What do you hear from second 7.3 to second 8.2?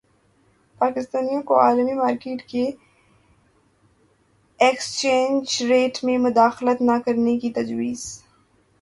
کی تجویز